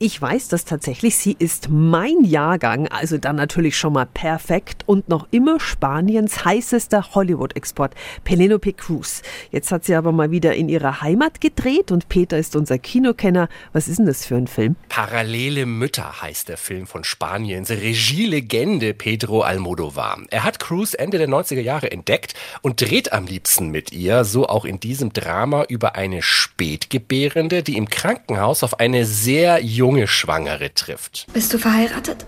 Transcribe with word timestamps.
Ich 0.00 0.22
weiß 0.22 0.46
das 0.46 0.64
tatsächlich. 0.64 1.16
Sie 1.16 1.34
ist 1.36 1.70
mein 1.70 2.22
Jahrgang, 2.22 2.86
also 2.86 3.18
dann 3.18 3.34
natürlich 3.34 3.76
schon 3.76 3.94
mal 3.94 4.06
perfekt 4.06 4.84
und 4.86 5.08
noch 5.08 5.26
immer 5.32 5.58
Spaniens 5.58 6.44
heißester 6.44 7.16
Hollywood-Export, 7.16 7.94
Penelope 8.22 8.74
Cruz. 8.74 9.22
Jetzt 9.50 9.72
hat 9.72 9.84
sie 9.84 9.96
aber 9.96 10.12
mal 10.12 10.30
wieder 10.30 10.54
in 10.54 10.68
ihrer 10.68 11.00
Heimat 11.00 11.40
gedreht 11.40 11.90
und 11.90 12.08
Peter 12.08 12.38
ist 12.38 12.54
unser 12.54 12.78
Kinokenner. 12.78 13.48
Was 13.72 13.88
ist 13.88 13.98
denn 13.98 14.06
das 14.06 14.24
für 14.24 14.36
ein 14.36 14.46
Film? 14.46 14.76
Parallele 14.88 15.66
Mütter 15.66 16.22
heißt 16.22 16.48
der 16.48 16.58
Film 16.58 16.86
von 16.86 17.02
Spaniens 17.02 17.68
Regielegende 17.68 18.94
Pedro 18.94 19.40
Almodovar. 19.40 20.20
Er 20.30 20.44
hat 20.44 20.60
Cruz 20.60 20.94
Ende 20.94 21.18
der 21.18 21.28
90er 21.28 21.60
Jahre 21.60 21.90
entdeckt 21.90 22.34
und 22.62 22.80
dreht 22.80 23.12
am 23.12 23.26
liebsten 23.26 23.70
mit 23.70 23.90
ihr, 23.90 24.22
so 24.24 24.46
auch 24.46 24.64
in 24.64 24.78
diesem 24.78 25.12
Drama 25.12 25.64
über 25.64 25.96
eine 25.96 26.22
Spätgebärende, 26.22 27.64
die 27.64 27.76
im 27.76 27.88
Krankenhaus 27.88 28.62
auf 28.62 28.78
eine 28.78 29.04
sehr 29.04 29.60
junge 29.60 29.87
junge 29.88 30.06
Schwangere 30.06 30.74
trifft. 30.74 31.26
Bist 31.32 31.54
du 31.54 31.58
verheiratet? 31.58 32.26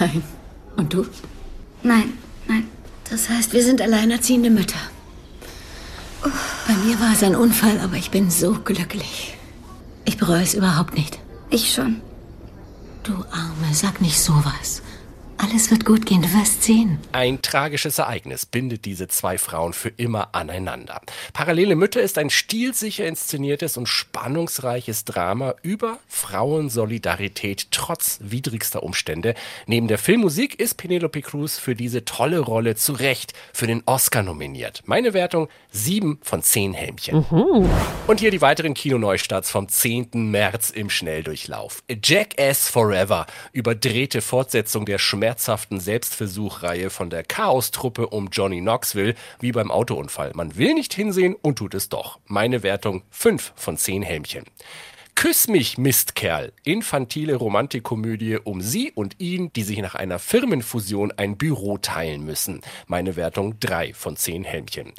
Nein. 0.00 0.22
Und 0.76 0.94
du? 0.94 1.04
Nein, 1.82 2.14
nein. 2.48 2.66
Das 3.10 3.28
heißt, 3.28 3.52
wir 3.52 3.62
sind 3.62 3.82
alleinerziehende 3.82 4.48
Mütter. 4.48 4.80
Bei 6.22 6.72
mir 6.86 6.98
war 6.98 7.12
es 7.12 7.22
ein 7.22 7.36
Unfall, 7.36 7.78
aber 7.80 7.96
ich 7.96 8.10
bin 8.10 8.30
so 8.30 8.54
glücklich. 8.54 9.36
Ich 10.06 10.16
bereue 10.16 10.42
es 10.42 10.54
überhaupt 10.54 10.94
nicht. 10.94 11.18
Ich 11.50 11.74
schon. 11.74 12.00
Du 13.02 13.12
Arme, 13.30 13.74
sag 13.74 14.00
nicht 14.00 14.18
sowas. 14.18 14.80
Alles 15.42 15.72
wird 15.72 15.84
gut 15.84 16.06
gehen, 16.06 16.22
du 16.22 16.32
wirst 16.34 16.62
sehen. 16.62 17.00
Ein 17.10 17.42
tragisches 17.42 17.98
Ereignis 17.98 18.46
bindet 18.46 18.84
diese 18.84 19.08
zwei 19.08 19.38
Frauen 19.38 19.72
für 19.72 19.88
immer 19.88 20.36
aneinander. 20.36 21.00
Parallele 21.32 21.74
Mütter 21.74 22.00
ist 22.00 22.16
ein 22.16 22.30
stilsicher 22.30 23.06
inszeniertes 23.06 23.76
und 23.76 23.88
spannungsreiches 23.88 25.04
Drama 25.04 25.56
über 25.62 25.98
Frauensolidarität 26.06 27.72
trotz 27.72 28.20
widrigster 28.22 28.84
Umstände. 28.84 29.34
Neben 29.66 29.88
der 29.88 29.98
Filmmusik 29.98 30.60
ist 30.60 30.74
Penelope 30.76 31.22
Cruz 31.22 31.58
für 31.58 31.74
diese 31.74 32.04
tolle 32.04 32.38
Rolle 32.38 32.76
zu 32.76 32.92
Recht 32.92 33.32
für 33.52 33.66
den 33.66 33.82
Oscar 33.84 34.22
nominiert. 34.22 34.82
Meine 34.86 35.12
Wertung 35.12 35.48
sieben 35.72 36.20
von 36.22 36.42
zehn 36.42 36.72
Helmchen. 36.72 37.26
Mhm. 37.28 37.68
Und 38.06 38.20
hier 38.20 38.30
die 38.30 38.42
weiteren 38.42 38.74
Kinoneustarts 38.74 39.50
vom 39.50 39.68
10. 39.68 40.30
März 40.30 40.70
im 40.70 40.88
Schnelldurchlauf. 40.88 41.82
Jackass 42.04 42.68
Forever, 42.68 43.26
überdrehte 43.52 44.20
Fortsetzung 44.20 44.86
der 44.86 44.98
Schmerz 44.98 45.31
schmerzhaften 45.32 45.80
Selbstversuchreihe 45.80 46.90
von 46.90 47.08
der 47.08 47.22
Chaos-Truppe 47.22 48.08
um 48.08 48.28
Johnny 48.30 48.60
Knoxville, 48.60 49.14
wie 49.40 49.50
beim 49.50 49.70
Autounfall. 49.70 50.32
Man 50.34 50.58
will 50.58 50.74
nicht 50.74 50.92
hinsehen 50.92 51.34
und 51.40 51.56
tut 51.56 51.72
es 51.72 51.88
doch. 51.88 52.18
Meine 52.26 52.62
Wertung 52.62 53.02
5 53.08 53.54
von 53.56 53.78
10 53.78 54.02
Helmchen. 54.02 54.44
Küss 55.22 55.46
mich, 55.46 55.78
Mistkerl. 55.78 56.52
Infantile 56.64 57.36
Romantikkomödie 57.36 58.38
um 58.42 58.60
sie 58.60 58.90
und 58.90 59.20
ihn, 59.20 59.52
die 59.52 59.62
sich 59.62 59.78
nach 59.78 59.94
einer 59.94 60.18
Firmenfusion 60.18 61.12
ein 61.12 61.36
Büro 61.36 61.78
teilen 61.78 62.24
müssen. 62.24 62.60
Meine 62.88 63.14
Wertung 63.14 63.60
3 63.60 63.94
von 63.94 64.16
10 64.16 64.42
Helmchen. 64.42 64.94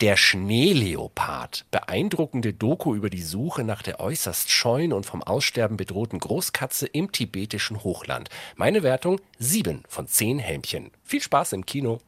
Der 0.00 0.16
Schneeleopard. 0.16 1.64
Beeindruckende 1.70 2.54
Doku 2.54 2.96
über 2.96 3.08
die 3.08 3.22
Suche 3.22 3.62
nach 3.62 3.82
der 3.82 4.00
äußerst 4.00 4.50
scheuen 4.50 4.92
und 4.92 5.06
vom 5.06 5.22
Aussterben 5.22 5.76
bedrohten 5.76 6.18
Großkatze 6.18 6.88
im 6.88 7.12
tibetischen 7.12 7.84
Hochland. 7.84 8.30
Meine 8.56 8.82
Wertung 8.82 9.20
7 9.38 9.84
von 9.86 10.08
10 10.08 10.40
Helmchen. 10.40 10.90
Viel 11.04 11.22
Spaß 11.22 11.52
im 11.52 11.64
Kino. 11.64 12.00